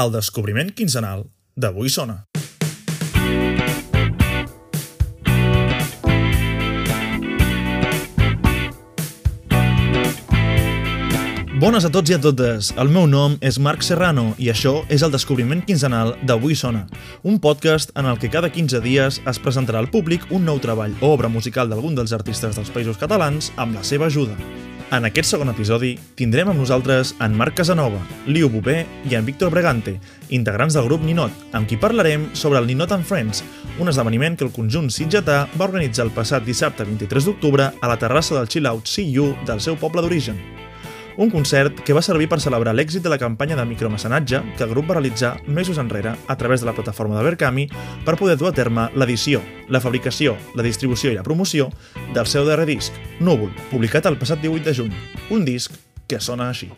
[0.00, 2.22] El descobriment quinzenal d'Avui Sona.
[11.60, 12.72] Bones a tots i a totes.
[12.80, 16.86] El meu nom és Marc Serrano i això és el descobriment quinzenal d'Avui Sona,
[17.20, 20.96] un podcast en el que cada 15 dies es presentarà al públic un nou treball
[21.02, 24.40] o obra musical d'algun dels artistes dels països catalans amb la seva ajuda.
[24.92, 29.48] En aquest segon episodi tindrem amb nosaltres en Marc Casanova, Liu Bové i en Víctor
[29.54, 29.94] Bregante,
[30.36, 33.40] integrants del grup Ninot, amb qui parlarem sobre el Ninot and Friends,
[33.80, 37.96] un esdeveniment que el conjunt sitgetà va organitzar el passat dissabte 23 d'octubre a la
[37.96, 40.36] terrassa del Chill Out CU del seu poble d'origen.
[41.16, 44.72] Un concert que va servir per celebrar l'èxit de la campanya de micromecenatge que el
[44.72, 47.66] grup va realitzar mesos enrere a través de la plataforma de Verkami
[48.06, 51.70] per poder dur a terme l'edició, la fabricació, la distribució i la promoció
[52.14, 54.96] del seu darrer disc, Núvol, publicat el passat 18 de juny.
[55.30, 55.76] Un disc
[56.08, 56.72] que sona així.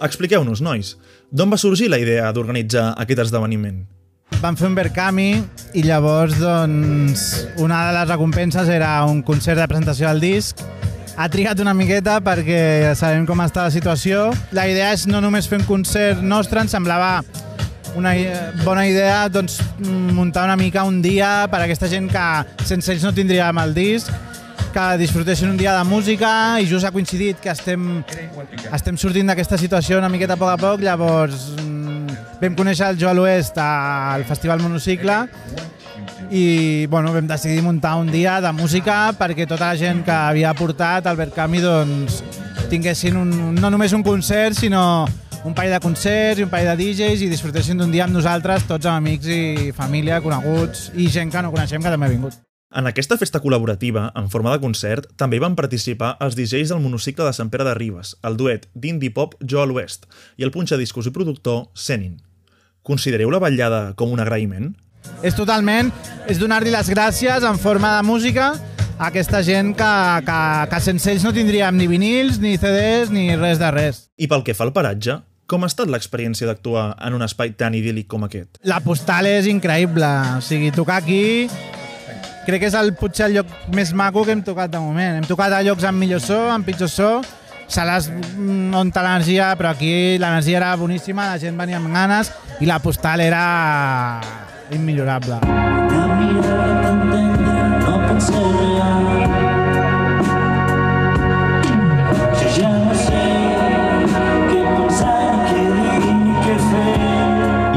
[0.00, 0.94] Expliqueu-nos, nois,
[1.30, 3.82] d'on va sorgir la idea d'organitzar aquest esdeveniment?
[4.40, 5.28] Vam fer un Verkami
[5.76, 7.24] i llavors doncs,
[7.60, 10.62] una de les recompenses era un concert de presentació del disc.
[11.20, 14.30] Ha trigat una miqueta perquè sabem com està la situació.
[14.56, 17.18] La idea és no només fer un concert nostre, ens semblava
[17.98, 18.14] una
[18.64, 19.58] bona idea doncs,
[20.16, 23.74] muntar una mica un dia per a aquesta gent que sense ells no tindríem el
[23.76, 24.08] disc,
[24.72, 28.02] que disfrutessin un dia de música i just ha coincidit que estem,
[28.72, 33.00] estem sortint d'aquesta situació una miqueta a poc a poc, llavors mm, vam conèixer el
[33.00, 35.24] Joan Oest al Festival Monocicle
[36.30, 40.54] i bueno, vam decidir muntar un dia de música perquè tota la gent que havia
[40.54, 42.20] portat al Verkami doncs,
[42.70, 45.08] tinguessin un, no només un concert, sinó
[45.44, 48.68] un parell de concerts i un parell de DJs i disfrutessin d'un dia amb nosaltres,
[48.68, 52.38] tots amb amics i família, coneguts i gent que no coneixem que també ha vingut.
[52.70, 56.82] En aquesta festa col·laborativa, en forma de concert, també hi van participar els DJs del
[56.84, 60.06] monocicle de Sant Pere de Ribes, el duet d'indie pop Jo a l'Oest
[60.38, 62.20] i el punxadiscos i productor Zenin.
[62.86, 64.68] Considereu la vetllada com un agraïment?
[65.26, 65.90] És totalment,
[66.30, 69.90] és donar-li les gràcies en forma de música a aquesta gent que,
[70.28, 70.38] que,
[70.70, 74.04] que sense ells no tindríem ni vinils, ni CDs, ni res de res.
[74.14, 75.18] I pel que fa al paratge,
[75.50, 78.62] com ha estat l'experiència d'actuar en un espai tan idíl·lic com aquest?
[78.62, 81.48] La postal és increïble, o sigui, tocar aquí
[82.46, 85.20] crec que és el, potser el lloc més maco que hem tocat de moment.
[85.20, 87.10] Hem tocat a llocs amb millor so, amb pitjor so,
[87.70, 92.66] sales mm, on l'energia, però aquí l'energia era boníssima, la gent venia amb ganes i
[92.66, 94.20] la postal era
[94.70, 95.40] immillorable.
[96.90, 97.22] Tendra
[97.86, 98.69] no pot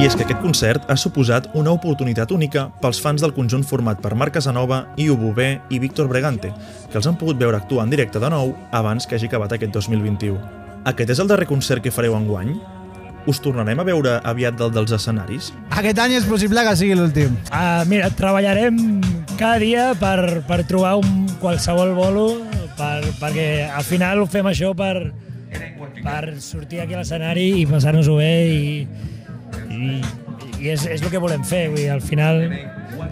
[0.04, 4.02] I és que aquest concert ha suposat una oportunitat única pels fans del conjunt format
[4.04, 6.50] per Marc Casanova, Iu Bové i Víctor Bregante,
[6.92, 9.72] que els han pogut veure actuar en directe de nou abans que hagi acabat aquest
[9.72, 10.36] 2021.
[10.92, 12.52] Aquest és el darrer concert que fareu enguany?
[13.32, 15.54] Us tornarem a veure aviat del dels escenaris?
[15.72, 17.40] Aquest any és possible que sigui l'últim.
[17.48, 18.84] Uh, mira, treballarem
[19.38, 22.28] cada dia per, per trobar un qualsevol bolo
[22.76, 25.14] per, perquè al final ho fem això per,
[26.04, 28.72] per sortir aquí a l'escenari i passar-nos-ho bé i,
[29.74, 30.00] i,
[30.62, 31.68] i és, és el que volem fer.
[31.72, 32.46] Vull dir, al final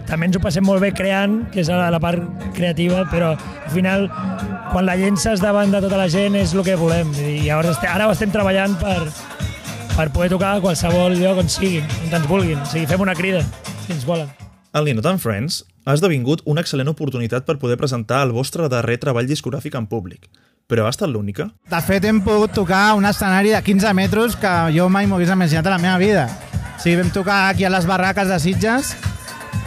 [0.08, 2.22] també ens ho passem molt bé creant, que és la, la part
[2.56, 4.08] creativa, però al final
[4.72, 7.10] quan la llences davant de tota la gent és el que volem.
[7.18, 9.00] I ara, estem, ara ho estem treballant per,
[9.96, 12.62] per poder tocar a qualsevol lloc on sigui, on ens vulguin.
[12.62, 13.42] O sigui, fem una crida,
[13.86, 14.30] si ens volen.
[14.72, 18.96] El Ninot and Friends ha esdevingut una excel·lent oportunitat per poder presentar el vostre darrer
[19.02, 20.30] treball discogràfic en públic.
[20.70, 21.50] Però ha estat l'única?
[21.68, 25.34] De fet, hem pogut tocar un escenari de 15 metres que jo mai m'ho hagués
[25.34, 26.24] imaginat a la meva vida.
[26.82, 28.88] Sigui, vam tocar aquí a les barraques de Sitges,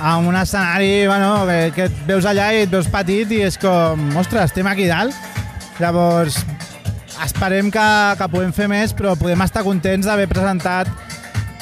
[0.04, 3.56] amb un escenari bueno, que, que et veus allà i et veus petit i és
[3.56, 5.16] com, ostres, estem aquí dalt.
[5.80, 6.42] Llavors,
[7.24, 7.88] esperem que,
[8.20, 10.92] que puguem fer més, però podem estar contents d'haver presentat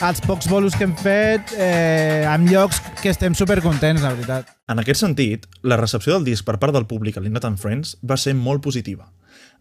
[0.04, 4.50] els pocs bolos que hem fet eh, en llocs que estem supercontents, la veritat.
[4.74, 8.18] En aquest sentit, la recepció del disc per part del públic a l'Inot Friends va
[8.18, 9.06] ser molt positiva.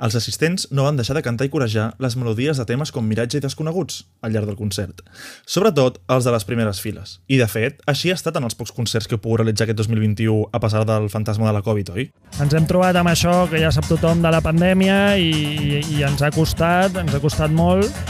[0.03, 3.39] Els assistents no van deixar de cantar i corejar les melodies de temes com Miratge
[3.39, 5.05] i Desconeguts al llarg del concert,
[5.47, 7.21] sobretot els de les primeres files.
[7.31, 9.79] I, de fet, així ha estat en els pocs concerts que heu pogut realitzar aquest
[9.79, 12.09] 2021 a passar del fantasma de la Covid, oi?
[12.43, 16.03] Ens hem trobat amb això que ja sap tothom de la pandèmia i, i, i
[16.09, 18.03] ens ha costat, ens ha costat molt,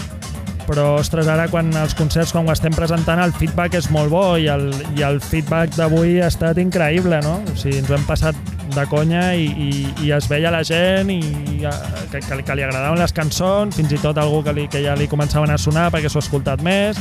[0.66, 4.24] però ostres, ara quan els concerts, quan ho estem presentant, el feedback és molt bo
[4.40, 7.38] i el, i el feedback d'avui ha estat increïble, no?
[7.52, 8.38] O sigui, ens ho hem passat
[8.72, 9.70] de conya i, i,
[10.06, 11.20] i es veia la gent i
[11.66, 11.74] eh,
[12.12, 14.96] que, que, que li agradaven les cançons, fins i tot algú que, li, que ja
[14.98, 17.00] li començaven a sonar perquè s'ho ha escoltat més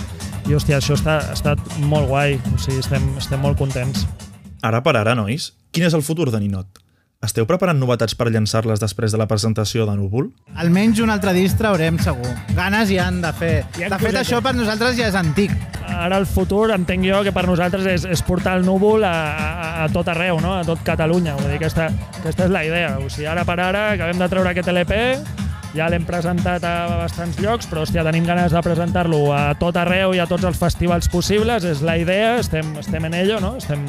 [0.50, 4.08] i hòstia, això està, ha estat molt guai, o sigui, estem, estem molt contents.
[4.66, 6.81] Ara per ara, nois, quin és el futur de Ninot?
[7.22, 10.32] Esteu preparant novetats per llançar-les després de la presentació de Núvol?
[10.58, 12.32] Almenys un altre disc traurem segur.
[12.58, 13.52] Ganes hi han de fer.
[13.78, 15.54] Ha De fet, això per nosaltres ja és antic.
[15.86, 19.70] Ara el futur entenc jo que per nosaltres és, és portar el núvol a, a,
[19.84, 20.56] a tot arreu, no?
[20.58, 21.36] a tot Catalunya.
[21.38, 21.92] Vull dir, aquesta,
[22.24, 22.96] aquesta és la idea.
[22.98, 24.98] O sigui, ara per ara acabem de treure aquest LP,
[25.78, 30.18] ja l'hem presentat a bastants llocs, però hòstia, tenim ganes de presentar-lo a tot arreu
[30.18, 31.70] i a tots els festivals possibles.
[31.70, 33.60] És la idea, estem, estem en ello, no?
[33.62, 33.86] estem,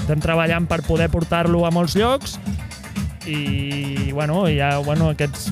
[0.00, 2.38] estem treballant per poder portar-lo a molts llocs
[3.26, 5.50] i bueno, ja bueno, aquests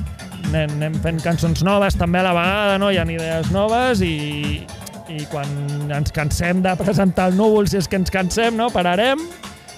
[0.49, 2.93] anem, anem fent cançons noves també a la vegada, no?
[2.93, 4.65] hi ha idees noves i,
[5.13, 5.51] i quan
[5.93, 8.71] ens cansem de presentar el núvol, si és que ens cansem, no?
[8.75, 9.23] pararem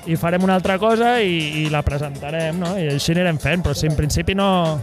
[0.08, 2.72] i farem una altra cosa i, i la presentarem, no?
[2.78, 4.80] I així anirem fent, però si en principi no,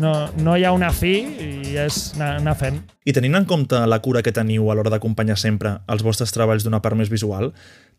[0.00, 2.80] no, no hi ha una fi i és anar, anar fent.
[3.04, 6.64] I tenint en compte la cura que teniu a l'hora d'acompanyar sempre els vostres treballs
[6.64, 7.52] d'una part més visual,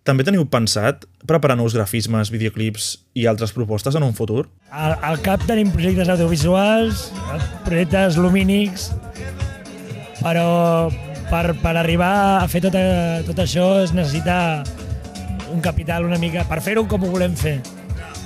[0.05, 4.45] també teniu pensat preparar nous grafismes, videoclips i altres propostes en un futur?
[4.69, 7.07] Al, al cap tenim projectes audiovisuals,
[7.65, 8.91] projectes lumínics,
[10.21, 10.91] però
[11.31, 12.77] per, per arribar a fer tot,
[13.25, 14.38] tot això es necessita
[15.50, 17.57] un capital una mica, per fer-ho com ho volem fer.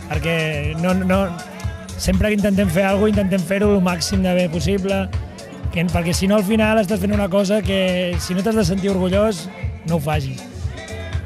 [0.10, 0.36] Perquè
[0.84, 1.22] no, no,
[1.96, 5.06] sempre que intentem fer alguna cosa intentem fer-ho el màxim de bé possible,
[5.72, 8.68] que, perquè si no al final estàs fent una cosa que si no t'has de
[8.68, 9.48] sentir orgullós,
[9.88, 10.49] no ho facis.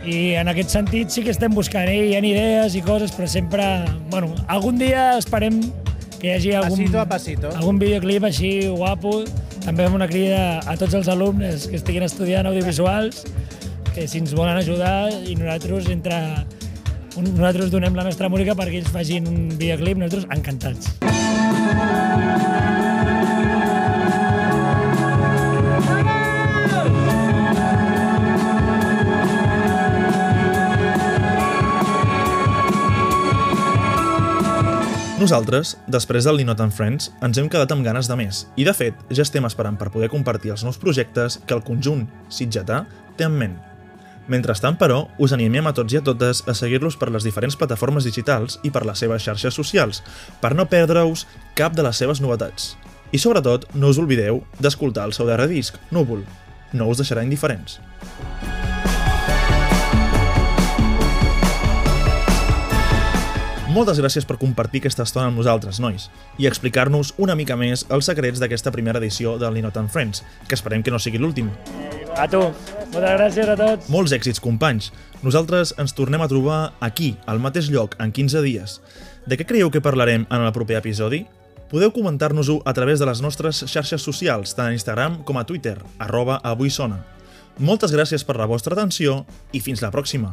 [0.03, 2.09] I en aquest sentit sí que estem buscant, eh?
[2.09, 3.63] hi ha idees i coses, però sempre...
[4.11, 5.61] Bueno, algun dia esperem
[6.19, 7.53] que hi hagi algun, Pasito a pasito.
[7.55, 9.21] algun videoclip així guapo.
[9.63, 13.23] També fem una crida a tots els alumnes que estiguin estudiant audiovisuals,
[13.93, 16.19] que si ens volen ajudar i nosaltres entre
[17.13, 20.97] nosaltres donem la nostra música perquè ells facin un videoclip, nosaltres encantats.
[35.23, 38.73] Nosaltres, després del Linot and Friends, ens hem quedat amb ganes de més i, de
[38.75, 42.81] fet, ja estem esperant per poder compartir els nous projectes que el conjunt sitgetà
[43.15, 43.53] té en ment.
[44.27, 48.03] Mentrestant, però, us animem a tots i a totes a seguir-los per les diferents plataformes
[48.03, 50.03] digitals i per les seves xarxes socials,
[50.43, 51.23] per no perdre-us
[51.55, 52.73] cap de les seves novetats.
[53.15, 56.27] I sobretot, no us oblideu d'escoltar el seu darrer disc, Núvol.
[56.75, 57.79] No us deixarà indiferents.
[63.73, 66.03] Moltes gràcies per compartir aquesta estona amb nosaltres, nois,
[66.37, 70.53] i explicar-nos una mica més els secrets d'aquesta primera edició del Linot and Friends, que
[70.53, 71.49] esperem que no sigui l'últim.
[72.13, 72.43] A tu.
[72.93, 73.89] Moltes gràcies a tots.
[73.89, 74.91] Molts èxits, companys.
[75.25, 78.77] Nosaltres ens tornem a trobar aquí, al mateix lloc, en 15 dies.
[79.25, 81.23] De què creieu que parlarem en el proper episodi?
[81.73, 85.79] Podeu comentar-nos-ho a través de les nostres xarxes socials, tant a Instagram com a Twitter,
[85.97, 87.01] arroba avui sona.
[87.57, 90.29] Moltes gràcies per la vostra atenció i fins la pròxima.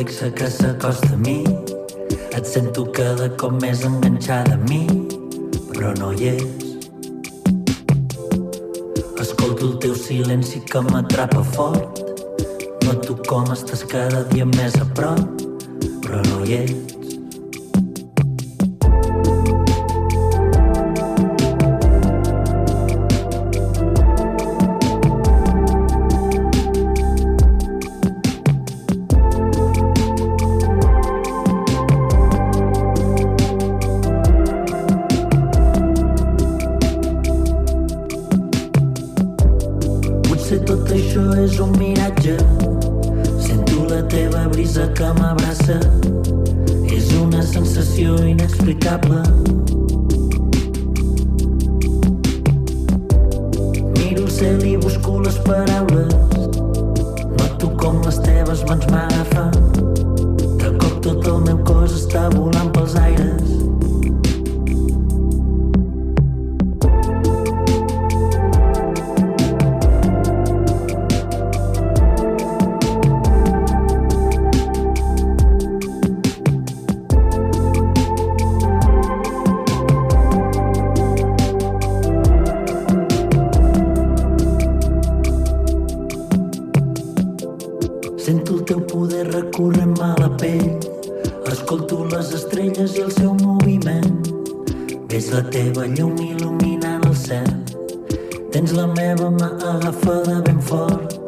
[0.00, 1.44] Reflexe que s'acosta a mi.
[2.36, 4.86] Et sento cada cop més enganxada a mi
[5.72, 6.44] Però no hi és.
[9.20, 12.00] Escolto el teu silenci que m'atrapa fort.
[12.86, 15.20] Noto com estàs cada dia més a prop
[16.00, 16.99] Però no hi ets
[41.10, 42.36] això és un miratge.
[43.42, 45.80] Sento la teva brisa que m'abraça.
[46.86, 49.22] És una sensació inexplicable.
[53.98, 56.14] Miro el cel i busco les paraules.
[57.40, 59.99] Noto com les teves mans m'agafen
[88.30, 90.76] Sento el teu poder recorrent-me a la pell.
[91.50, 94.20] Escolto les estrelles i el seu moviment.
[95.10, 97.50] Ves la teva llum il·luminant el cel.
[98.54, 101.18] Tens la meva mà agafada ben fort.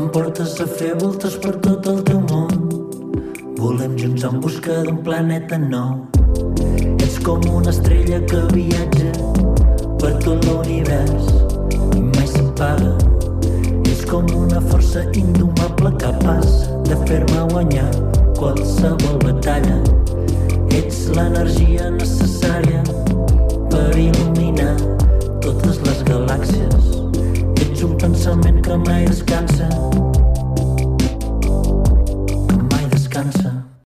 [0.00, 2.72] Em portes a fer voltes per tot el teu món.
[3.60, 6.06] Volem junts en busca d'un planeta nou.
[6.96, 9.27] Ets com una estrella que viatja